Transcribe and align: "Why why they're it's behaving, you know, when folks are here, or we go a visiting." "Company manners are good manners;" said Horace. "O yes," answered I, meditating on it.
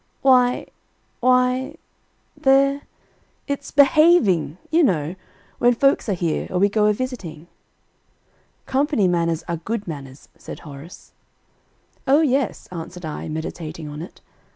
"Why 0.23 0.65
why 1.19 1.75
they're 2.35 2.81
it's 3.45 3.69
behaving, 3.69 4.57
you 4.71 4.81
know, 4.83 5.13
when 5.59 5.75
folks 5.75 6.09
are 6.09 6.15
here, 6.15 6.47
or 6.49 6.57
we 6.57 6.69
go 6.69 6.87
a 6.87 6.93
visiting." 6.93 7.45
"Company 8.65 9.07
manners 9.07 9.43
are 9.47 9.57
good 9.57 9.87
manners;" 9.87 10.27
said 10.35 10.61
Horace. 10.61 11.13
"O 12.07 12.21
yes," 12.21 12.65
answered 12.71 13.05
I, 13.05 13.27
meditating 13.29 13.87
on 13.89 14.01
it. 14.01 14.21